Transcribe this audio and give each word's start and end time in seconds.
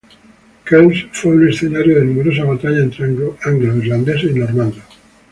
Kells 0.65 0.95
fue 1.11 1.51
escenario 1.51 1.99
de 1.99 2.05
numerosas 2.05 2.47
batallas 2.47 2.81
entre 2.85 3.05
anglos, 3.05 3.35
irlandeses 3.85 4.31
y 4.31 4.39
normandos. 4.39 4.81